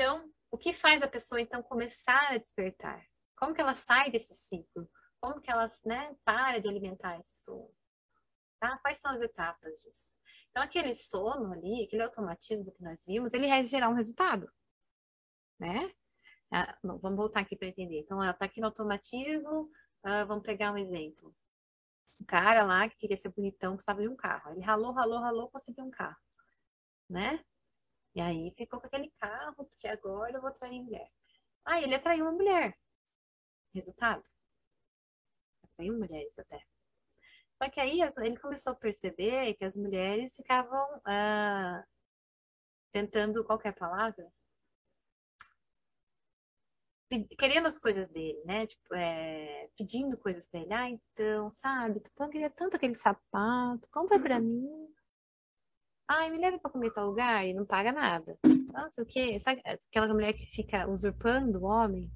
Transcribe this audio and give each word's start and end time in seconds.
Então, 0.00 0.32
o 0.50 0.56
que 0.56 0.72
faz 0.72 1.02
a 1.02 1.08
pessoa 1.08 1.42
então 1.42 1.62
começar 1.62 2.32
a 2.32 2.38
despertar? 2.38 3.04
Como 3.36 3.54
que 3.54 3.60
ela 3.60 3.74
sai 3.74 4.10
desse 4.10 4.34
ciclo? 4.34 4.90
Como 5.20 5.42
que 5.42 5.50
ela 5.50 5.66
né, 5.84 6.16
para 6.24 6.58
de 6.58 6.66
alimentar 6.66 7.18
esse 7.18 7.44
sono? 7.44 7.70
Tá? 8.58 8.78
Quais 8.78 8.96
são 8.96 9.10
as 9.10 9.20
etapas 9.20 9.74
disso? 9.82 10.16
Então, 10.48 10.62
aquele 10.62 10.94
sono 10.94 11.52
ali, 11.52 11.84
aquele 11.84 12.02
automatismo 12.02 12.72
que 12.72 12.82
nós 12.82 13.04
vimos, 13.04 13.34
ele 13.34 13.46
vai 13.46 13.66
gerar 13.66 13.90
um 13.90 13.94
resultado, 13.94 14.50
né? 15.58 15.92
Ah, 16.50 16.78
vamos 16.82 17.16
voltar 17.16 17.40
aqui 17.40 17.54
para 17.54 17.68
entender. 17.68 18.00
Então, 18.00 18.22
ela 18.22 18.32
está 18.32 18.46
aqui 18.46 18.58
no 18.58 18.68
automatismo, 18.68 19.70
ah, 20.02 20.24
vamos 20.24 20.44
pegar 20.44 20.72
um 20.72 20.78
exemplo. 20.78 21.36
Um 22.18 22.24
cara 22.24 22.64
lá 22.64 22.88
que 22.88 22.96
queria 22.96 23.18
ser 23.18 23.28
bonitão, 23.28 23.74
precisava 23.74 24.00
de 24.00 24.08
um 24.08 24.16
carro. 24.16 24.52
Ele 24.52 24.62
ralou, 24.62 24.92
ralou, 24.92 25.20
ralou, 25.20 25.50
conseguiu 25.50 25.84
um 25.84 25.90
carro, 25.90 26.16
né? 27.06 27.44
E 28.14 28.20
aí 28.20 28.52
ficou 28.56 28.80
com 28.80 28.86
aquele 28.86 29.10
carro, 29.20 29.49
porque 29.80 29.88
agora 29.88 30.36
eu 30.36 30.40
vou 30.42 30.50
atrair 30.50 30.82
mulher. 30.82 31.10
Ah, 31.64 31.80
ele 31.80 31.94
atraiu 31.94 32.26
uma 32.26 32.32
mulher. 32.32 32.78
Resultado? 33.74 34.22
Atraiu 35.64 35.98
mulheres 35.98 36.38
até. 36.38 36.62
Só 37.56 37.70
que 37.70 37.80
aí 37.80 38.00
ele 38.02 38.38
começou 38.38 38.74
a 38.74 38.76
perceber 38.76 39.54
que 39.54 39.64
as 39.64 39.74
mulheres 39.74 40.36
ficavam 40.36 41.00
ah, 41.06 41.82
tentando 42.90 43.42
qualquer 43.44 43.74
palavra, 43.74 44.30
querendo 47.38 47.66
as 47.66 47.78
coisas 47.78 48.08
dele, 48.08 48.40
né? 48.44 48.66
Tipo, 48.66 48.94
é, 48.94 49.68
pedindo 49.78 50.16
coisas 50.18 50.46
pra 50.46 50.60
ele. 50.60 50.74
Ah, 50.74 50.90
então, 50.90 51.50
sabe? 51.50 52.00
Tu 52.00 52.28
queria 52.30 52.50
tanto 52.50 52.76
aquele 52.76 52.94
sapato, 52.94 53.88
compra 53.90 54.20
pra 54.20 54.36
uhum. 54.36 54.42
mim. 54.42 54.94
Ai, 56.06 56.30
me 56.30 56.38
leva 56.38 56.58
para 56.58 56.70
comer 56.70 56.92
tal 56.92 57.06
lugar 57.06 57.46
e 57.46 57.54
não 57.54 57.64
paga 57.64 57.92
nada. 57.92 58.38
Não 58.72 58.90
sei 58.92 59.04
o 59.04 59.06
quê. 59.06 59.40
Sabe 59.40 59.60
aquela 59.64 60.08
mulher 60.08 60.32
que 60.32 60.46
fica 60.46 60.88
usurpando 60.88 61.60
o 61.60 61.64
homem? 61.64 62.10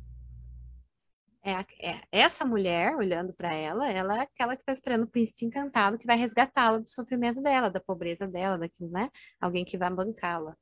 É, 1.47 1.61
é 1.93 2.01
essa 2.11 2.45
mulher, 2.45 2.97
olhando 2.97 3.35
para 3.35 3.53
ela, 3.53 3.91
ela 3.91 4.17
é 4.17 4.21
aquela 4.21 4.57
que 4.57 4.63
está 4.63 4.73
esperando 4.73 5.05
o 5.05 5.11
príncipe 5.11 5.45
encantado 5.45 5.99
que 5.99 6.07
vai 6.07 6.17
resgatá-la 6.17 6.79
do 6.79 6.87
sofrimento 6.87 7.43
dela, 7.43 7.71
da 7.71 7.81
pobreza 7.81 8.27
dela, 8.27 8.57
daquilo, 8.57 8.91
né? 8.91 9.11
Alguém 9.39 9.63
que 9.65 9.77
vai 9.77 9.91
bancá-la. 9.91 10.57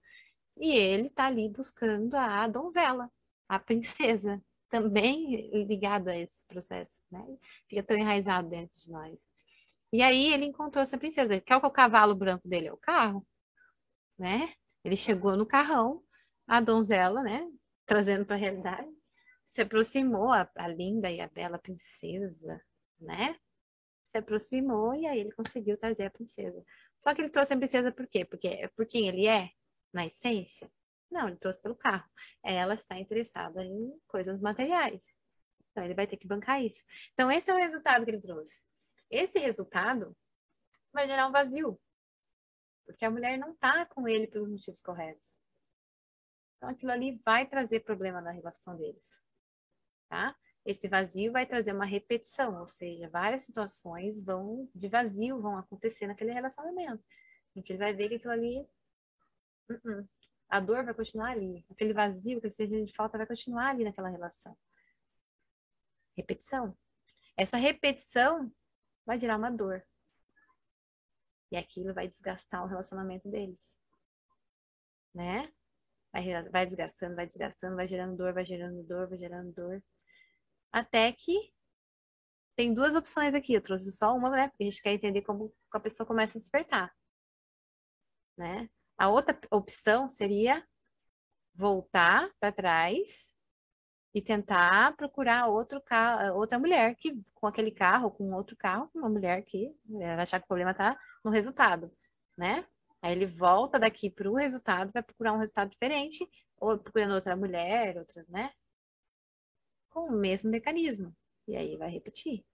E 0.57 0.73
ele 0.75 1.07
está 1.09 1.27
ali 1.27 1.49
buscando 1.49 2.15
a 2.17 2.49
donzela, 2.49 3.09
a 3.49 3.59
princesa, 3.61 4.43
também 4.69 5.51
ligado 5.67 6.09
a 6.09 6.17
esse 6.17 6.45
processo, 6.49 7.05
né? 7.13 7.25
Fica 7.69 7.83
tão 7.83 7.97
enraizado 7.97 8.49
dentro 8.49 8.77
de 8.81 8.91
nós. 8.91 9.31
E 9.93 10.03
aí 10.03 10.33
ele 10.33 10.47
encontrou 10.47 10.83
essa 10.83 10.99
princesa. 10.99 11.41
Qual 11.47 11.61
que 11.61 11.67
é 11.67 11.69
o 11.69 11.73
cavalo 11.73 12.15
branco 12.15 12.49
dele? 12.49 12.69
É 12.69 12.73
o 12.73 12.79
carro, 12.79 13.25
né? 14.19 14.53
Ele 14.85 14.97
chegou 14.97 15.37
no 15.37 15.47
carrão, 15.47 16.03
a 16.47 16.61
donzela, 16.61 17.23
né? 17.23 17.49
Trazendo 17.87 18.25
para 18.25 18.37
a 18.37 18.39
realidade, 18.39 18.89
se 19.45 19.61
aproximou, 19.61 20.31
a, 20.31 20.51
a 20.57 20.69
linda 20.69 21.11
e 21.11 21.21
a 21.21 21.29
bela 21.29 21.59
princesa, 21.59 22.61
né? 23.01 23.37
Se 24.03 24.19
aproximou 24.19 24.95
e 24.95 25.07
aí 25.07 25.21
ele 25.21 25.33
conseguiu 25.33 25.77
trazer 25.77 26.05
a 26.05 26.11
princesa. 26.11 26.65
Só 26.99 27.15
que 27.15 27.21
ele 27.21 27.31
trouxe 27.31 27.55
a 27.55 27.57
princesa 27.57 27.93
por 27.93 28.07
quê? 28.07 28.25
Porque 28.25 28.49
é 28.49 28.69
por 28.69 28.87
quem 28.87 29.09
ele 29.09 29.27
é, 29.27 29.51
na 29.93 30.07
essência? 30.07 30.71
Não, 31.11 31.29
ele 31.29 31.37
trouxe 31.37 31.61
pelo 31.61 31.77
carro. 31.77 32.09
Ela 32.43 32.75
está 32.75 32.99
interessada 32.99 33.63
em 33.65 33.93
coisas 34.09 34.41
materiais. 34.41 35.15
Então 35.71 35.85
ele 35.85 35.95
vai 35.95 36.07
ter 36.07 36.17
que 36.17 36.27
bancar 36.27 36.63
isso. 36.63 36.85
Então 37.13 37.31
esse 37.31 37.51
é 37.51 37.55
o 37.55 37.59
resultado 37.59 38.05
que 38.05 38.11
ele 38.11 38.21
trouxe. 38.21 38.65
Esse 39.11 39.39
resultado 39.39 40.17
vai 40.93 41.07
gerar 41.07 41.27
um 41.27 41.33
vazio, 41.33 41.79
porque 42.93 43.05
a 43.05 43.11
mulher 43.11 43.39
não 43.39 43.53
está 43.53 43.85
com 43.87 44.07
ele 44.07 44.27
pelos 44.27 44.49
motivos 44.49 44.81
corretos. 44.81 45.41
Então, 46.57 46.71
aquilo 46.71 46.93
ali 46.93 47.21
vai 47.25 47.47
trazer 47.47 47.81
problema 47.81 48.21
na 48.21 48.31
relação 48.31 48.77
deles, 48.77 49.27
tá? 50.09 50.37
Esse 50.65 50.87
vazio 50.87 51.33
vai 51.33 51.45
trazer 51.45 51.73
uma 51.73 51.85
repetição, 51.85 52.61
ou 52.61 52.69
seja, 52.69 53.09
várias 53.09 53.43
situações 53.43 54.23
vão 54.23 54.71
de 54.73 54.89
vazio 54.89 55.41
vão 55.41 55.59
acontecer 55.59 56.07
naquele 56.07 56.33
relacionamento, 56.33 57.03
que 57.65 57.73
ele 57.73 57.79
vai 57.79 57.93
ver 57.93 58.09
que 58.09 58.15
aquilo 58.15 58.33
ali, 58.33 58.61
uh 59.69 59.75
-uh, 59.75 60.09
a 60.49 60.61
dor 60.61 60.85
vai 60.85 60.95
continuar 60.95 61.31
ali, 61.31 61.67
aquele 61.69 61.93
vazio, 61.93 62.39
aquele 62.39 62.53
sentimento 62.53 62.87
de 62.87 62.95
falta 62.95 63.19
vai 63.19 63.27
continuar 63.27 63.71
ali 63.71 63.83
naquela 63.85 64.09
relação. 64.09 64.57
Repetição. 66.17 66.77
Essa 67.37 67.57
repetição 67.57 68.53
vai 69.05 69.19
gerar 69.19 69.37
uma 69.37 69.51
dor. 69.51 69.85
E 71.53 71.57
aquilo 71.57 71.93
vai 71.93 72.09
desgastar 72.09 72.65
o 72.65 72.67
relacionamento 72.67 73.31
deles. 73.31 73.79
Né? 75.15 75.53
Vai, 76.11 76.51
vai 76.51 76.67
desgastando, 76.67 77.15
vai 77.15 77.27
desgastando, 77.27 77.77
vai 77.77 77.87
gerando 77.87 78.17
dor, 78.17 78.33
vai 78.33 78.45
gerando 78.45 78.83
dor, 78.83 79.07
vai 79.07 79.19
gerando 79.19 79.53
dor. 79.53 79.85
Até 80.73 81.13
que 81.13 81.53
tem 82.57 82.73
duas 82.73 82.97
opções 82.97 83.35
aqui. 83.35 83.53
Eu 83.53 83.63
trouxe 83.63 83.93
só 83.93 84.17
uma, 84.17 84.31
né? 84.31 84.49
Porque 84.49 84.65
a 84.65 84.71
gente 84.71 84.83
quer 84.83 84.95
entender 84.95 85.21
como 85.21 85.55
a 85.71 85.79
pessoa 85.79 86.07
começa 86.07 86.39
a 86.39 86.41
despertar. 86.41 86.95
Né? 88.37 88.71
A 88.97 89.11
outra 89.11 89.39
opção 89.51 90.09
seria 90.09 90.67
voltar 91.55 92.31
para 92.41 92.51
trás 92.51 93.35
e 94.15 94.23
tentar 94.23 94.97
procurar 94.97 95.49
outro 95.49 95.83
carro, 95.83 96.39
outra 96.39 96.59
mulher 96.59 96.97
que 96.97 97.23
com 97.35 97.47
aquele 97.47 97.71
carro, 97.71 98.11
com 98.11 98.33
outro 98.33 98.57
carro, 98.57 98.91
uma 98.95 99.09
mulher 99.09 99.43
que 99.45 99.75
vai 99.87 100.15
achar 100.15 100.39
que 100.39 100.45
o 100.45 100.49
problema 100.49 100.71
está 100.71 100.99
no 101.25 101.31
resultado, 101.31 101.91
né? 102.37 102.67
Aí 103.01 103.13
ele 103.13 103.27
volta 103.27 103.79
daqui 103.79 104.09
para 104.11 104.31
o 104.31 104.35
resultado, 104.35 104.93
vai 104.93 105.03
procurar 105.03 105.33
um 105.33 105.39
resultado 105.39 105.71
diferente, 105.71 106.29
ou 106.57 106.79
procurando 106.79 107.15
outra 107.15 107.37
mulher, 107.37 107.99
outra, 107.99 108.25
né? 108.29 108.53
Com 109.91 110.09
o 110.09 110.13
mesmo 110.13 110.51
mecanismo. 110.51 111.15
E 111.49 111.57
aí 111.57 111.77
vai 111.77 111.91
repetir. 111.91 112.45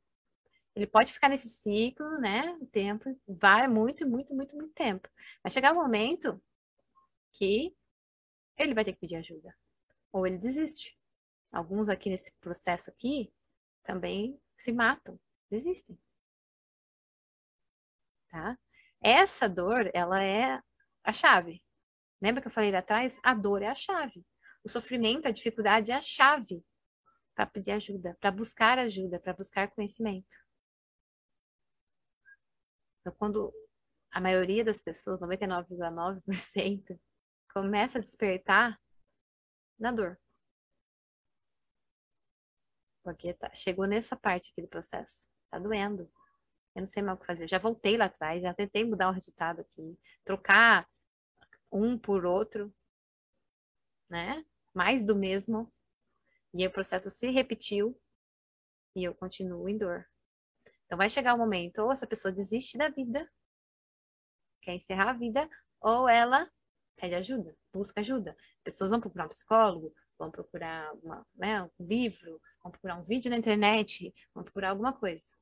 Ele 0.75 0.87
pode 0.87 1.13
ficar 1.13 1.29
nesse 1.29 1.49
ciclo, 1.49 2.19
né? 2.19 2.57
O 2.61 2.67
tempo 2.67 3.15
vai 3.27 3.69
muito, 3.69 4.07
muito, 4.09 4.35
muito, 4.35 4.57
muito 4.57 4.73
tempo. 4.73 5.09
Vai 5.43 5.51
chegar 5.51 5.73
um 5.73 5.83
momento 5.83 6.41
que 7.33 7.77
ele 8.57 8.75
vai 8.75 8.85
ter 8.85 8.93
que 8.93 9.01
pedir 9.01 9.17
ajuda. 9.17 9.55
Ou 10.13 10.27
ele 10.27 10.39
desiste. 10.39 10.97
Alguns 11.53 11.89
aqui 11.89 12.09
nesse 12.11 12.33
processo 12.41 12.91
aqui 12.91 13.33
também 13.83 14.41
se 14.57 14.73
matam, 14.73 15.19
desistem. 15.51 15.99
Tá? 18.31 18.59
Essa 19.01 19.49
dor, 19.49 19.91
ela 19.95 20.23
é 20.23 20.61
a 21.05 21.13
chave. 21.13 21.63
Lembra 22.21 22.43
que 22.43 22.49
eu 22.49 22.53
falei 22.53 22.71
lá 22.71 22.79
atrás? 22.79 23.19
A 23.23 23.35
dor 23.35 23.63
é 23.63 23.69
a 23.69 23.75
chave. 23.75 24.25
O 24.65 24.69
sofrimento, 24.69 25.27
a 25.27 25.31
dificuldade 25.31 25.93
é 25.93 25.95
a 25.95 26.01
chave 26.01 26.65
para 27.35 27.47
pedir 27.47 27.71
ajuda, 27.71 28.17
para 28.21 28.31
buscar 28.31 28.79
ajuda, 28.79 29.21
para 29.21 29.33
buscar 29.33 29.71
conhecimento. 29.71 30.37
Então, 33.01 33.15
quando 33.17 33.53
a 34.11 34.21
maioria 34.21 34.65
das 34.65 34.83
pessoas, 34.83 35.21
99,9%, 35.21 37.01
começa 37.53 37.99
a 37.99 38.01
despertar 38.01 38.81
na 39.79 39.93
dor. 39.93 40.19
Porque 43.05 43.33
tá, 43.35 43.55
chegou 43.55 43.87
nessa 43.87 44.17
parte 44.17 44.51
aqui 44.51 44.61
do 44.61 44.69
processo. 44.69 45.31
Tá 45.51 45.59
doendo. 45.59 46.11
Eu 46.79 46.83
não 46.83 46.87
sei 46.87 47.03
mais 47.03 47.19
o 47.19 47.21
que 47.21 47.27
fazer. 47.27 47.45
Eu 47.45 47.49
já 47.49 47.59
voltei 47.59 47.97
lá 47.97 48.05
atrás, 48.05 48.41
já 48.41 48.55
tentei 48.55 48.85
mudar 48.85 49.09
o 49.09 49.13
resultado 49.13 49.61
aqui. 49.61 49.99
Trocar 50.25 50.89
um 51.73 51.99
por 51.99 52.25
outro, 52.25 52.73
né? 54.09 54.45
Mais 54.73 55.05
do 55.05 55.17
mesmo. 55.17 55.73
E 56.55 56.65
o 56.65 56.71
processo 56.71 57.11
se 57.11 57.31
repetiu 57.31 58.01
e 58.95 59.03
eu 59.03 59.13
continuo 59.13 59.69
em 59.69 59.77
dor. 59.77 60.09
Então 60.87 60.97
vai 60.97 61.11
chegar 61.11 61.33
o 61.33 61.37
um 61.37 61.41
momento, 61.41 61.83
ou 61.83 61.91
essa 61.91 62.07
pessoa 62.07 62.31
desiste 62.31 62.79
da 62.79 62.89
vida, 62.89 63.29
quer 64.63 64.75
encerrar 64.75 65.11
a 65.11 65.15
vida, 65.15 65.51
ou 65.81 66.09
ela 66.09 66.49
pede 66.95 67.17
ajuda, 67.17 67.57
busca 67.73 68.01
ajuda. 68.01 68.37
Pessoas 68.63 68.91
vão 68.91 69.01
procurar 69.01 69.27
um 69.27 69.31
psicólogo, 69.31 69.93
vão 70.17 70.31
procurar 70.31 70.93
uma, 71.03 71.27
né, 71.35 71.63
um 71.63 71.71
livro, 71.81 72.41
vão 72.63 72.71
procurar 72.71 72.97
um 72.97 73.05
vídeo 73.05 73.31
na 73.31 73.37
internet, 73.37 74.15
vão 74.33 74.45
procurar 74.45 74.71
alguma 74.71 74.93
coisa. 74.93 75.37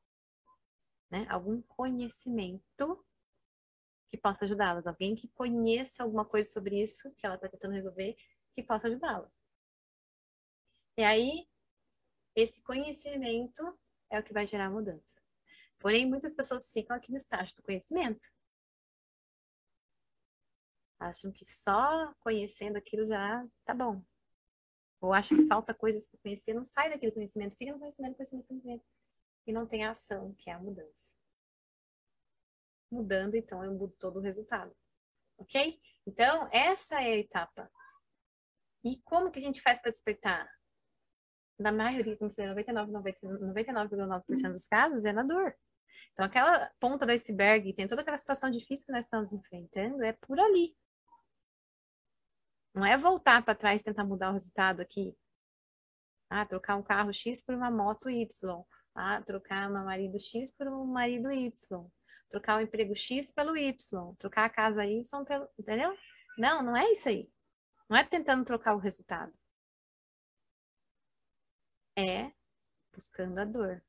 Né? 1.11 1.27
Algum 1.29 1.63
conhecimento 1.63 3.05
que 4.09 4.17
possa 4.17 4.45
ajudá-las. 4.45 4.87
Alguém 4.87 5.15
que 5.15 5.29
conheça 5.29 6.03
alguma 6.03 6.25
coisa 6.25 6.51
sobre 6.51 6.83
isso 6.83 7.13
que 7.15 7.27
ela 7.27 7.37
está 7.37 7.49
tentando 7.49 7.75
resolver, 7.75 8.17
que 8.53 8.63
possa 8.63 8.89
ajudá-la. 8.89 9.31
E 10.97 11.05
aí, 11.05 11.49
esse 12.35 12.63
conhecimento 12.63 13.79
é 14.11 14.19
o 14.19 14.23
que 14.23 14.33
vai 14.33 14.47
gerar 14.47 14.71
mudança. 14.71 15.21
Porém, 15.79 16.07
muitas 16.07 16.35
pessoas 16.35 16.73
ficam 16.73 16.97
aqui 16.97 17.11
no 17.11 17.17
estágio 17.17 17.55
do 17.57 17.63
conhecimento. 17.63 18.27
Acham 20.99 21.31
que 21.31 21.45
só 21.45 22.15
conhecendo 22.21 22.77
aquilo 22.77 23.07
já 23.07 23.47
tá 23.65 23.75
bom 23.75 24.03
ou 25.01 25.13
acha 25.13 25.35
que 25.35 25.47
falta 25.47 25.75
coisas 25.75 26.07
para 26.07 26.19
conhecer, 26.21 26.55
não 26.55 26.65
sai 26.65 26.91
daquele 26.91 27.13
conhecimento, 27.13 27.57
fica 27.57 27.73
no 27.73 27.79
conhecimento, 27.79 28.17
conhecimento, 28.17 28.47
conhecimento. 28.47 28.85
E 29.47 29.53
não 29.53 29.67
tem 29.67 29.85
a 29.85 29.91
ação, 29.91 30.35
que 30.35 30.51
é 30.51 30.53
a 30.53 30.59
mudança. 30.59 31.17
Mudando, 32.91 33.35
então, 33.35 33.65
eu 33.65 33.73
mudo 33.73 33.95
todo 33.99 34.19
o 34.19 34.23
resultado. 34.23 34.75
Ok? 35.39 35.81
Então, 36.07 36.49
essa 36.53 37.01
é 37.03 37.13
a 37.13 37.19
etapa. 37.19 37.71
E 38.85 39.01
como 39.03 39.31
que 39.31 39.39
a 39.39 39.43
gente 39.43 39.61
faz 39.61 39.81
para 39.81 39.91
despertar? 39.91 40.49
Na 41.59 41.73
maioria, 41.73 42.17
como 42.17 42.31
eu 42.31 42.35
falei, 42.35 42.65
99,9% 42.65 44.53
dos 44.53 44.67
casos 44.67 45.05
é 45.05 45.13
na 45.13 45.23
dor. 45.23 45.57
Então, 46.13 46.25
aquela 46.25 46.71
ponta 46.81 47.05
do 47.05 47.13
iceberg, 47.13 47.75
tem 47.75 47.87
toda 47.87 48.03
aquela 48.03 48.17
situação 48.17 48.51
difícil 48.51 48.87
que 48.87 48.93
nós 48.93 49.05
estamos 49.05 49.33
enfrentando, 49.33 50.03
é 50.03 50.13
por 50.13 50.39
ali. 50.39 50.77
Não 52.75 52.85
é 52.85 52.97
voltar 52.97 53.45
para 53.45 53.55
trás 53.55 53.81
e 53.81 53.85
tentar 53.85 54.05
mudar 54.05 54.31
o 54.31 54.35
resultado 54.35 54.81
aqui. 54.81 55.17
Ah, 56.29 56.45
trocar 56.45 56.77
um 56.77 56.83
carro 56.83 57.13
X 57.13 57.43
por 57.43 57.55
uma 57.55 57.71
moto 57.71 58.11
Y. 58.11 58.65
Ah, 58.99 59.21
trocar 59.21 59.71
um 59.71 59.85
marido 59.85 60.19
X 60.19 60.51
por 60.53 60.67
um 60.69 60.87
marido 60.87 61.31
Y. 61.31 61.53
Trocar 62.31 62.59
o 62.59 62.63
emprego 62.63 62.97
X 62.97 63.31
pelo 63.31 63.55
Y. 63.55 64.15
Trocar 64.19 64.47
a 64.47 64.51
casa 64.51 64.87
Y 64.87 65.25
pelo. 65.25 65.47
Entendeu? 65.59 65.95
Não, 66.39 66.63
não 66.63 66.75
é 66.75 66.91
isso 66.91 67.09
aí. 67.09 67.31
Não 67.91 67.97
é 67.97 68.05
tentando 68.05 68.45
trocar 68.45 68.75
o 68.75 68.79
resultado. 68.79 69.33
É 71.99 72.33
buscando 72.95 73.39
a 73.39 73.45
dor 73.45 73.85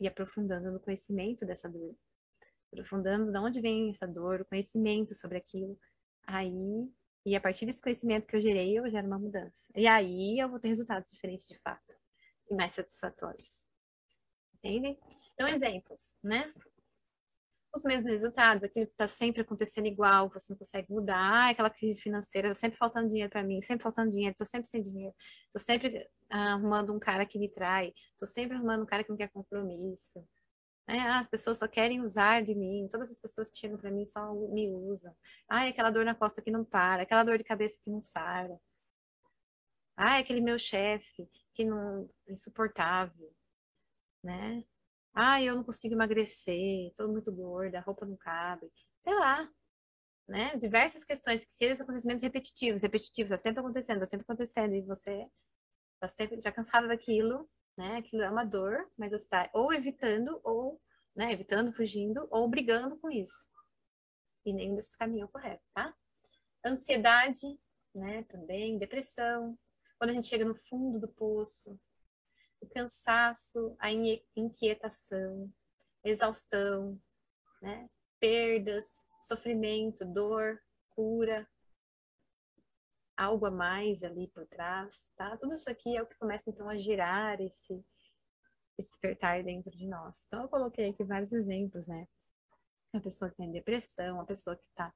e 0.00 0.08
aprofundando 0.08 0.72
no 0.72 0.80
conhecimento 0.80 1.44
dessa 1.44 1.68
dor. 1.68 1.94
Aprofundando 2.72 3.30
de 3.30 3.38
onde 3.38 3.60
vem 3.60 3.90
essa 3.90 4.08
dor, 4.08 4.40
o 4.40 4.44
conhecimento 4.46 5.14
sobre 5.14 5.36
aquilo. 5.36 5.78
Aí, 6.26 6.90
e 7.26 7.36
a 7.36 7.40
partir 7.40 7.66
desse 7.66 7.82
conhecimento 7.82 8.26
que 8.26 8.36
eu 8.36 8.40
gerei, 8.40 8.78
eu 8.78 8.90
gero 8.90 9.06
uma 9.06 9.18
mudança. 9.18 9.68
E 9.76 9.86
aí 9.86 10.38
eu 10.38 10.48
vou 10.48 10.58
ter 10.58 10.68
resultados 10.68 11.10
diferentes 11.10 11.46
de 11.46 11.58
fato. 11.58 11.94
E 12.50 12.54
mais 12.54 12.72
satisfatórios. 12.72 13.68
Entende? 14.66 14.98
Então, 15.34 15.48
exemplos, 15.48 16.18
né? 16.22 16.52
Os 17.74 17.84
mesmos 17.84 18.10
resultados, 18.10 18.64
aquilo 18.64 18.86
que 18.86 18.92
está 18.92 19.06
sempre 19.06 19.42
acontecendo 19.42 19.86
igual, 19.86 20.30
você 20.30 20.52
não 20.52 20.58
consegue 20.58 20.90
mudar, 20.90 21.18
ah, 21.18 21.50
aquela 21.50 21.68
crise 21.68 22.00
financeira, 22.00 22.48
tá 22.48 22.54
sempre 22.54 22.78
faltando 22.78 23.08
dinheiro 23.08 23.30
para 23.30 23.44
mim, 23.44 23.60
sempre 23.60 23.82
faltando 23.82 24.10
dinheiro, 24.10 24.32
estou 24.32 24.46
sempre 24.46 24.66
sem 24.66 24.82
dinheiro, 24.82 25.14
estou 25.46 25.60
sempre 25.60 26.08
arrumando 26.30 26.94
um 26.94 26.98
cara 26.98 27.26
que 27.26 27.38
me 27.38 27.50
trai, 27.50 27.92
estou 28.12 28.26
sempre 28.26 28.56
arrumando 28.56 28.82
um 28.82 28.86
cara 28.86 29.04
que 29.04 29.10
não 29.10 29.16
quer 29.16 29.28
compromisso. 29.28 30.26
É, 30.88 30.98
ah, 31.00 31.18
as 31.18 31.28
pessoas 31.28 31.58
só 31.58 31.68
querem 31.68 32.00
usar 32.00 32.42
de 32.42 32.54
mim, 32.54 32.88
todas 32.90 33.10
as 33.10 33.18
pessoas 33.18 33.50
que 33.50 33.58
chegam 33.58 33.76
para 33.76 33.90
mim 33.90 34.06
só 34.06 34.32
me 34.32 34.70
usam. 34.70 35.14
Ai, 35.48 35.68
aquela 35.68 35.90
dor 35.90 36.04
na 36.04 36.14
costa 36.14 36.40
que 36.40 36.50
não 36.50 36.64
para, 36.64 37.02
aquela 37.02 37.24
dor 37.24 37.38
de 37.38 37.44
cabeça 37.44 37.78
que 37.82 37.90
não 37.90 38.02
sara. 38.02 38.58
Ai, 39.96 40.22
aquele 40.22 40.40
meu 40.40 40.58
chefe 40.58 41.28
que 41.54 41.64
não 41.64 42.08
insuportável, 42.28 43.34
né? 44.26 44.64
Ai, 45.14 45.48
eu 45.48 45.54
não 45.56 45.64
consigo 45.64 45.94
emagrecer, 45.94 46.92
tô 46.94 47.08
muito 47.08 47.32
gorda, 47.32 47.78
a 47.78 47.82
roupa 47.82 48.04
não 48.04 48.16
cabe. 48.16 48.70
Sei 49.00 49.14
lá, 49.14 49.48
né? 50.28 50.56
Diversas 50.56 51.04
questões, 51.04 51.44
aqueles 51.44 51.80
acontecimentos 51.80 52.22
repetitivos, 52.22 52.82
repetitivos, 52.82 53.30
tá 53.30 53.38
sempre 53.38 53.60
acontecendo, 53.60 54.00
tá 54.00 54.06
sempre 54.06 54.24
acontecendo, 54.24 54.74
e 54.74 54.82
você 54.82 55.26
tá 56.00 56.08
sempre 56.08 56.40
já 56.42 56.52
cansada 56.52 56.88
daquilo, 56.88 57.48
né? 57.78 57.98
Aquilo 57.98 58.22
é 58.22 58.30
uma 58.30 58.44
dor, 58.44 58.90
mas 58.98 59.12
você 59.12 59.24
está 59.24 59.48
ou 59.54 59.72
evitando, 59.72 60.40
ou, 60.44 60.80
né, 61.14 61.32
evitando, 61.32 61.72
fugindo, 61.72 62.26
ou 62.30 62.48
brigando 62.48 62.98
com 62.98 63.10
isso. 63.10 63.48
E 64.44 64.52
nenhum 64.52 64.74
desses 64.76 64.96
caminhos 64.96 65.28
é 65.28 65.32
correto, 65.32 65.64
tá? 65.74 65.94
Ansiedade, 66.64 67.58
né, 67.94 68.24
também, 68.24 68.78
depressão, 68.78 69.58
quando 69.98 70.10
a 70.10 70.14
gente 70.14 70.26
chega 70.26 70.44
no 70.44 70.54
fundo 70.54 71.00
do 71.00 71.08
poço, 71.08 71.78
o 72.60 72.66
cansaço, 72.66 73.76
a 73.78 73.90
inquietação, 74.34 75.52
exaustão, 76.04 77.00
né? 77.60 77.88
perdas, 78.18 79.06
sofrimento, 79.20 80.04
dor, 80.04 80.60
cura, 80.90 81.48
algo 83.16 83.46
a 83.46 83.50
mais 83.50 84.02
ali 84.02 84.28
por 84.28 84.46
trás, 84.46 85.10
tá? 85.16 85.36
Tudo 85.36 85.54
isso 85.54 85.70
aqui 85.70 85.96
é 85.96 86.02
o 86.02 86.06
que 86.06 86.16
começa 86.16 86.50
então 86.50 86.68
a 86.68 86.76
girar 86.76 87.40
esse, 87.40 87.84
despertar 88.78 89.42
dentro 89.42 89.70
de 89.70 89.86
nós. 89.86 90.24
Então 90.26 90.42
eu 90.42 90.48
coloquei 90.48 90.90
aqui 90.90 91.02
vários 91.04 91.32
exemplos, 91.32 91.86
né? 91.86 92.06
A 92.92 93.00
pessoa 93.00 93.30
que 93.30 93.36
tem 93.36 93.50
depressão, 93.50 94.20
a 94.20 94.24
pessoa 94.24 94.56
que 94.56 94.66
está 94.68 94.92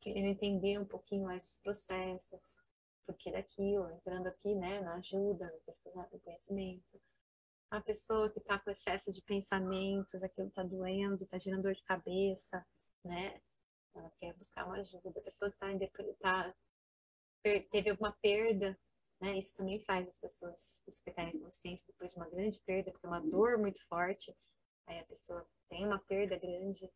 querendo 0.00 0.26
entender 0.26 0.78
um 0.78 0.84
pouquinho 0.84 1.24
mais 1.24 1.54
os 1.54 1.56
processos, 1.60 2.62
porque 3.06 3.30
daquilo, 3.30 3.90
entrando 3.90 4.26
aqui, 4.26 4.54
né, 4.54 4.80
na 4.80 4.94
ajuda, 4.94 5.52
no 6.12 6.20
conhecimento. 6.20 7.00
A 7.70 7.80
pessoa 7.80 8.30
que 8.30 8.38
está 8.38 8.58
com 8.58 8.70
excesso 8.70 9.12
de 9.12 9.20
pensamentos, 9.22 10.22
aquilo 10.22 10.48
está 10.48 10.62
doendo, 10.62 11.24
está 11.24 11.38
gerando 11.38 11.62
dor 11.62 11.74
de 11.74 11.82
cabeça, 11.82 12.64
né? 13.04 13.40
Ela 13.94 14.10
quer 14.18 14.34
buscar 14.34 14.66
uma 14.66 14.76
ajuda. 14.76 15.18
A 15.18 15.22
pessoa 15.22 15.50
que 15.50 15.56
está 15.56 16.44
tá, 16.44 16.54
teve 17.42 17.90
alguma 17.90 18.12
perda, 18.22 18.78
né? 19.20 19.38
Isso 19.38 19.56
também 19.56 19.80
faz 19.80 20.06
as 20.06 20.18
pessoas 20.18 20.82
despertarem 20.86 21.38
consciência 21.40 21.86
depois 21.86 22.12
de 22.12 22.16
uma 22.18 22.28
grande 22.28 22.60
perda, 22.60 22.90
porque 22.90 23.06
é 23.06 23.08
uma 23.08 23.20
dor 23.20 23.58
muito 23.58 23.84
forte. 23.86 24.36
Aí 24.86 24.98
a 24.98 25.04
pessoa 25.04 25.46
tem 25.68 25.84
uma 25.84 25.98
perda 25.98 26.36
grande, 26.36 26.90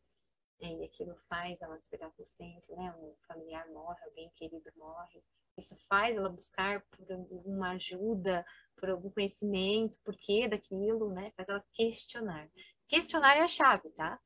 e 0.61 0.85
aquilo 0.85 1.15
faz 1.29 1.61
ela 1.63 1.77
despertar 1.79 2.11
consciência, 2.13 2.75
né? 2.77 2.95
Um 2.99 3.15
familiar 3.27 3.69
morre, 3.71 4.03
alguém 4.05 4.31
querido 4.35 4.71
morre. 4.77 5.23
Isso 5.57 5.77
faz 5.89 6.17
ela 6.17 6.29
buscar 6.29 6.85
por 6.91 7.11
alguma 7.13 7.73
ajuda, 7.73 8.45
por 8.77 8.91
algum 8.91 9.11
conhecimento, 9.11 9.99
por 10.05 10.17
que 10.17 10.49
daquilo, 10.49 11.13
né? 11.13 11.33
Faz 11.37 11.49
ela 11.49 11.65
questionar. 11.73 12.51
Questionar 12.87 13.37
é 13.37 13.43
a 13.43 13.49
chave, 13.49 13.91
tá? 13.91 14.21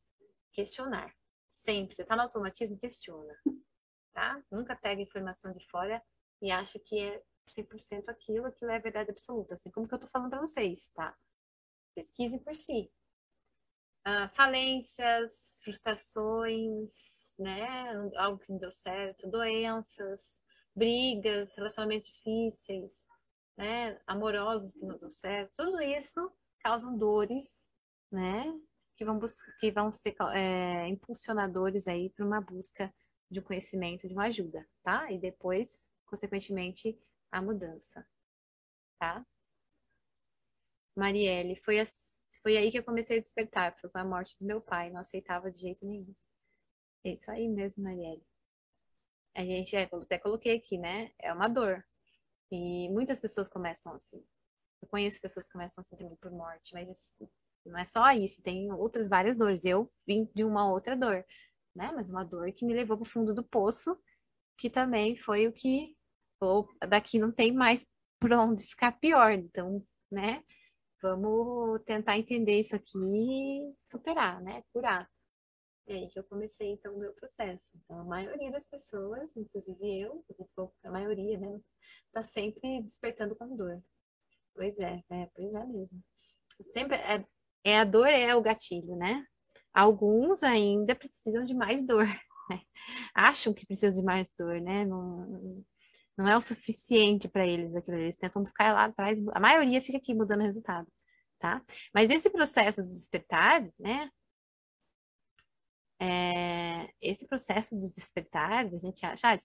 Questionar. 0.53 1.15
Sempre. 1.49 1.95
Você 1.95 2.05
tá 2.05 2.17
no 2.17 2.23
automatismo, 2.23 2.79
questiona. 2.79 3.35
Tá? 4.15 4.43
Nunca 4.51 4.77
pega 4.77 5.01
informação 5.01 5.55
de 5.55 5.67
fora 5.71 6.03
e 6.43 6.51
acha 6.51 6.79
que 6.79 6.99
é 6.99 7.23
100% 7.49 8.09
aquilo, 8.09 8.47
aquilo 8.47 8.71
é 8.71 8.79
verdade 8.79 9.11
absoluta. 9.11 9.55
Assim 9.55 9.71
como 9.71 9.89
que 9.89 9.95
eu 9.95 9.99
tô 9.99 10.07
falando 10.07 10.29
para 10.29 10.43
vocês, 10.43 10.93
tá? 10.93 11.17
Pesquisem 11.95 12.39
por 12.39 12.55
si. 12.55 12.93
Uh, 14.07 14.29
falências, 14.35 15.61
frustrações, 15.63 17.37
né? 17.39 17.67
Algo 18.17 18.39
que 18.39 18.51
não 18.51 18.59
deu 18.59 18.73
certo, 18.73 19.31
doenças, 19.31 20.43
brigas, 20.75 21.55
relacionamentos 21.55 22.07
difíceis, 22.07 23.07
né, 23.57 24.01
amorosos 24.07 24.73
que 24.73 24.85
não 24.85 24.99
dão 24.99 25.11
certo, 25.11 25.53
tudo 25.55 25.81
isso 25.83 26.33
causam 26.61 26.97
dores, 26.97 27.75
né, 28.11 28.45
que 28.97 29.05
vão, 29.05 29.19
que 29.61 29.73
vão 29.73 29.93
ser 29.93 30.15
é, 30.35 30.89
impulsionadores 30.89 31.87
aí 31.89 32.11
para 32.11 32.25
uma 32.25 32.41
busca 32.41 32.93
de 33.31 33.41
um 33.41 33.43
conhecimento, 33.43 34.07
de 34.07 34.15
uma 34.15 34.27
ajuda, 34.27 34.69
tá? 34.83 35.11
E 35.11 35.19
depois, 35.19 35.91
consequentemente, 36.05 36.99
a 37.31 37.41
mudança, 37.41 38.07
tá? 38.99 39.25
Marielle, 40.95 41.57
foi, 41.57 41.81
a, 41.81 41.85
foi 42.43 42.57
aí 42.57 42.71
que 42.71 42.79
eu 42.79 42.85
comecei 42.85 43.19
a 43.19 43.21
despertar, 43.21 43.77
foi 43.81 43.91
com 43.91 43.99
a 43.99 44.05
morte 44.05 44.37
do 44.39 44.47
meu 44.47 44.61
pai, 44.61 44.91
não 44.91 45.01
aceitava 45.01 45.51
de 45.51 45.61
jeito 45.61 45.87
nenhum. 45.87 46.15
É 47.05 47.13
isso 47.13 47.31
aí 47.31 47.49
mesmo, 47.49 47.83
Marielle 47.83 48.25
a 49.35 49.45
gente, 49.45 49.75
é, 49.77 49.89
até 49.93 50.19
coloquei 50.19 50.57
aqui, 50.57 50.79
né? 50.79 51.11
É 51.19 51.33
uma 51.33 51.49
dor. 51.49 51.85
E 52.51 52.89
muitas 52.91 53.19
pessoas 53.21 53.49
começam 53.49 53.95
assim. 53.95 54.23
Eu 54.83 54.89
conheço 54.89 55.21
pessoas 55.21 55.47
que 55.47 55.53
começam 55.53 55.81
assim 55.81 55.97
também 55.97 56.17
por 56.17 56.31
morte, 56.31 56.75
mas 56.75 56.91
isso, 56.91 57.31
não 57.65 57.79
é 57.79 57.85
só 57.85 58.11
isso, 58.13 58.43
tem 58.43 58.71
outras 58.73 59.09
várias 59.09 59.37
dores. 59.37 59.65
Eu 59.65 59.89
vim 60.07 60.29
de 60.35 60.45
uma 60.45 60.71
outra 60.71 60.97
dor, 60.97 61.25
né? 61.75 61.91
Mas 61.95 62.11
uma 62.11 62.25
dor 62.25 62.53
que 62.53 62.65
me 62.65 62.75
levou 62.75 62.97
para 62.97 63.07
o 63.07 63.09
fundo 63.09 63.35
do 63.35 63.45
poço, 63.45 63.99
que 64.59 64.69
também 64.69 65.17
foi 65.17 65.47
o 65.47 65.53
que 65.53 65.97
falou, 66.39 66.69
daqui 66.89 67.19
não 67.19 67.33
tem 67.33 67.53
mais 67.53 67.87
por 68.21 68.33
onde 68.33 68.67
ficar 68.67 68.93
pior. 68.93 69.33
Então, 69.33 69.85
né? 70.11 70.45
Vamos 71.03 71.83
tentar 71.85 72.17
entender 72.17 72.61
isso 72.61 72.77
aqui 72.77 72.97
e 72.97 73.75
superar, 73.77 74.41
né? 74.41 74.63
Curar. 74.73 75.11
É 75.89 75.95
aí 75.95 76.09
que 76.09 76.17
eu 76.17 76.23
comecei, 76.23 76.71
então, 76.71 76.95
o 76.95 76.99
meu 76.99 77.13
processo. 77.13 77.73
Então, 77.77 77.99
a 77.99 78.05
maioria 78.05 78.53
das 78.53 78.69
pessoas, 78.69 79.37
inclusive 79.37 80.01
eu, 80.01 80.25
a 80.85 80.91
maioria, 80.93 81.37
né, 81.41 81.61
tá 82.13 82.23
sempre 82.23 82.81
despertando 82.83 83.35
com 83.35 83.57
dor. 83.57 83.83
Pois 84.55 84.79
é, 84.79 85.03
é, 85.11 85.27
pois 85.35 85.53
é 85.53 85.67
mesmo. 85.67 86.01
Sempre 86.61 86.97
é, 86.99 87.27
é 87.65 87.81
a 87.81 87.85
dor 87.85 88.07
é 88.07 88.35
o 88.37 88.43
gatilho, 88.43 88.95
né? 88.95 89.27
Alguns 89.75 90.45
ainda 90.45 90.95
precisam 90.95 91.45
de 91.45 91.55
mais 91.55 91.85
dor, 91.85 92.07
né? 92.49 92.61
Acham 93.13 93.53
que 93.53 93.67
precisam 93.67 94.01
de 94.01 94.07
mais 94.07 94.33
dor, 94.39 94.61
né? 94.61 94.85
Não, 94.85 95.65
não 96.17 96.29
é 96.29 96.37
o 96.37 96.41
suficiente 96.41 97.29
para 97.29 97.47
eles 97.47 97.75
aquilo. 97.75 97.97
Eles 97.99 98.17
tentam 98.17 98.45
ficar 98.45 98.73
lá 98.73 98.85
atrás. 98.85 99.19
A 99.35 99.41
maioria 99.41 99.81
fica 99.81 99.99
aqui 99.99 100.15
mudando 100.15 100.41
o 100.41 100.45
resultado, 100.45 100.87
tá? 101.39 101.63
Mas 101.95 102.11
esse 102.11 102.31
processo 102.31 102.83
de 102.83 102.91
despertar, 102.91 103.69
né? 103.79 104.11
é, 106.03 106.89
esse 107.01 107.29
processo 107.29 107.79
de 107.79 107.89
despertar, 107.95 108.67
a 108.67 108.79
gente 108.79 109.07
acha, 109.07 109.33
ah, 109.33 109.37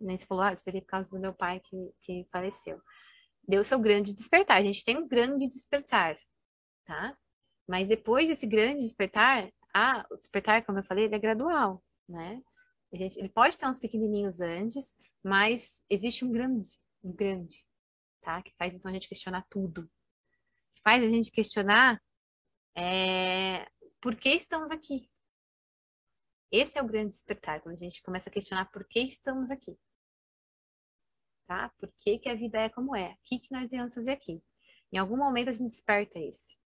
nem 0.00 0.16
se 0.16 0.26
falou, 0.26 0.44
ah, 0.44 0.54
despertei 0.54 0.80
por 0.80 0.86
causa 0.86 1.10
do 1.10 1.20
meu 1.20 1.34
pai 1.34 1.60
que, 1.60 1.76
que 2.00 2.26
faleceu. 2.32 2.80
Deu 3.46 3.62
seu 3.62 3.78
grande 3.78 4.14
despertar. 4.14 4.56
A 4.56 4.62
gente 4.62 4.82
tem 4.82 4.96
um 4.96 5.06
grande 5.06 5.46
despertar, 5.46 6.16
tá? 6.86 7.14
Mas 7.68 7.86
depois 7.86 8.28
desse 8.28 8.46
grande 8.46 8.80
despertar, 8.80 9.50
ah, 9.74 10.06
o 10.10 10.16
despertar, 10.16 10.64
como 10.64 10.78
eu 10.78 10.82
falei, 10.82 11.04
ele 11.04 11.16
é 11.16 11.18
gradual, 11.18 11.84
né? 12.08 12.40
Gente, 12.96 13.18
ele 13.18 13.28
pode 13.28 13.58
ter 13.58 13.66
uns 13.66 13.78
pequenininhos 13.78 14.40
antes, 14.40 14.96
mas 15.22 15.84
existe 15.90 16.24
um 16.24 16.32
grande, 16.32 16.80
um 17.02 17.12
grande, 17.12 17.62
tá? 18.22 18.42
Que 18.42 18.54
faz 18.56 18.74
então 18.74 18.90
a 18.90 18.94
gente 18.94 19.08
questionar 19.08 19.46
tudo. 19.50 19.90
Que 20.72 20.80
faz 20.82 21.04
a 21.04 21.08
gente 21.08 21.30
questionar 21.30 22.02
é, 22.74 23.68
por 24.00 24.16
que 24.16 24.30
estamos 24.30 24.70
aqui. 24.70 25.10
Esse 26.50 26.78
é 26.78 26.82
o 26.82 26.86
grande 26.86 27.10
despertar, 27.10 27.60
quando 27.60 27.74
a 27.74 27.78
gente 27.78 28.02
começa 28.02 28.30
a 28.30 28.32
questionar 28.32 28.70
por 28.70 28.86
que 28.86 29.00
estamos 29.00 29.50
aqui. 29.50 29.76
Tá? 31.46 31.68
Por 31.78 31.92
que, 31.98 32.18
que 32.18 32.28
a 32.28 32.34
vida 32.34 32.60
é 32.60 32.68
como 32.68 32.96
é? 32.96 33.10
O 33.12 33.18
que, 33.24 33.38
que 33.38 33.52
nós 33.52 33.70
viemos 33.70 33.94
fazer 33.94 34.12
aqui? 34.12 34.42
Em 34.92 34.98
algum 34.98 35.16
momento 35.16 35.50
a 35.50 35.52
gente 35.52 35.70
desperta 35.70 36.18
esse, 36.18 36.56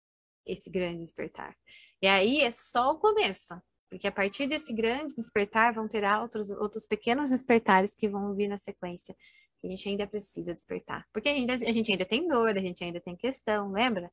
esse 0.46 0.70
grande 0.70 1.02
despertar. 1.02 1.56
E 2.00 2.06
aí 2.06 2.40
é 2.40 2.52
só 2.52 2.92
o 2.92 2.98
começo. 2.98 3.60
Porque 3.90 4.06
a 4.06 4.12
partir 4.12 4.46
desse 4.46 4.72
grande 4.72 5.14
despertar 5.14 5.74
vão 5.74 5.88
ter 5.88 6.04
outros, 6.04 6.50
outros 6.50 6.86
pequenos 6.86 7.30
despertares 7.30 7.94
que 7.94 8.08
vão 8.08 8.34
vir 8.34 8.48
na 8.48 8.56
sequência, 8.56 9.16
que 9.60 9.66
a 9.66 9.70
gente 9.70 9.88
ainda 9.88 10.06
precisa 10.06 10.54
despertar. 10.54 11.06
Porque 11.12 11.28
ainda, 11.28 11.54
a 11.54 11.72
gente 11.72 11.90
ainda 11.90 12.06
tem 12.06 12.26
dor, 12.28 12.56
a 12.56 12.60
gente 12.60 12.82
ainda 12.84 13.00
tem 13.00 13.16
questão, 13.16 13.72
lembra? 13.72 14.10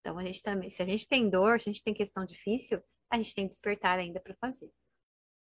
Então 0.00 0.18
a 0.18 0.24
gente 0.24 0.42
também, 0.42 0.68
se 0.68 0.82
a 0.82 0.86
gente 0.86 1.08
tem 1.08 1.30
dor, 1.30 1.58
se 1.58 1.70
a 1.70 1.72
gente 1.72 1.82
tem 1.82 1.94
questão 1.94 2.26
difícil, 2.26 2.82
a 3.10 3.16
gente 3.16 3.34
tem 3.34 3.46
despertar 3.46 3.98
ainda 3.98 4.20
para 4.20 4.34
fazer. 4.34 4.70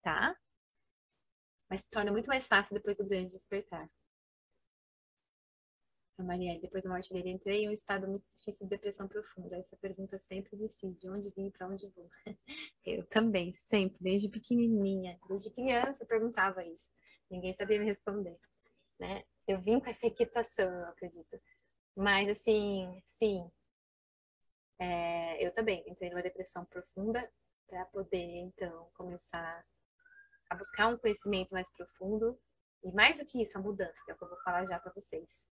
Tá? 0.03 0.35
Mas 1.71 1.83
se 1.83 1.91
torna 1.91 2.11
muito 2.11 2.27
mais 2.27 2.49
fácil 2.49 2.75
depois 2.75 2.97
do 2.97 3.07
grande 3.07 3.31
despertar 3.31 3.87
a 6.19 6.25
Marielle, 6.25 6.61
depois 6.61 6.83
da 6.83 6.91
morte 6.91 7.13
dele, 7.13 7.31
entrei 7.31 7.65
em 7.65 7.69
um 7.69 7.73
estado 7.73 8.09
muito 8.09 8.29
difícil 8.31 8.67
de 8.67 8.71
depressão 8.71 9.07
profunda. 9.07 9.57
Essa 9.57 9.77
pergunta 9.77 10.19
sempre 10.19 10.57
me 10.57 10.69
fiz, 10.69 10.99
de 10.99 11.09
onde 11.09 11.31
vim 11.31 11.47
e 11.47 11.51
para 11.51 11.69
onde 11.69 11.87
vou? 11.89 12.11
Eu 12.85 13.07
também, 13.07 13.53
sempre, 13.53 13.99
desde 14.01 14.29
pequenininha, 14.29 15.19
desde 15.29 15.51
criança 15.51 16.05
perguntava 16.05 16.65
isso. 16.65 16.91
Ninguém 17.31 17.53
sabia 17.53 17.79
me 17.79 17.85
responder, 17.85 18.37
né? 18.99 19.23
Eu 19.47 19.61
vim 19.61 19.79
com 19.79 19.89
essa 19.89 20.07
equitação, 20.07 20.69
eu 20.69 20.87
acredito. 20.87 21.37
Mas, 21.97 22.29
assim, 22.29 23.01
sim, 23.05 23.51
é, 24.79 25.47
eu 25.47 25.53
também 25.53 25.85
entrei 25.87 26.11
numa 26.11 26.23
depressão 26.23 26.65
profunda 26.65 27.31
para 27.67 27.85
poder, 27.87 28.39
então, 28.39 28.91
começar 28.95 29.65
a 30.51 30.57
buscar 30.57 30.89
um 30.89 30.99
conhecimento 30.99 31.51
mais 31.53 31.71
profundo 31.73 32.39
e 32.83 32.93
mais 32.93 33.19
do 33.19 33.27
que 33.27 33.43
isso, 33.43 33.59
a 33.59 33.61
mudança, 33.61 34.03
que 34.05 34.11
é 34.11 34.15
o 34.15 34.19
que 34.19 34.25
eu 34.25 34.29
vou 34.29 34.39
falar 34.39 34.65
já 34.67 34.79
para 34.79 34.93
vocês 34.93 35.47